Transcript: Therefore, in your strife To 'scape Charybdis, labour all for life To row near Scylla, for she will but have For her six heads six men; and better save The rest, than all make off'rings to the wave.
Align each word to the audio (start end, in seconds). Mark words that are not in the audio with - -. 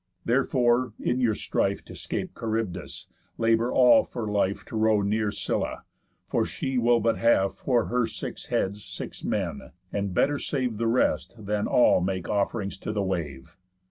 Therefore, 0.25 0.93
in 0.99 1.21
your 1.21 1.35
strife 1.35 1.85
To 1.85 1.95
'scape 1.95 2.31
Charybdis, 2.35 3.05
labour 3.37 3.71
all 3.71 4.03
for 4.03 4.25
life 4.27 4.65
To 4.65 4.75
row 4.75 5.01
near 5.03 5.31
Scylla, 5.31 5.83
for 6.27 6.43
she 6.43 6.79
will 6.79 6.99
but 6.99 7.19
have 7.19 7.53
For 7.53 7.85
her 7.85 8.07
six 8.07 8.47
heads 8.47 8.83
six 8.83 9.23
men; 9.23 9.73
and 9.93 10.11
better 10.11 10.39
save 10.39 10.77
The 10.77 10.87
rest, 10.87 11.35
than 11.37 11.67
all 11.67 12.01
make 12.01 12.27
off'rings 12.27 12.79
to 12.79 12.91
the 12.91 13.03
wave. 13.03 13.55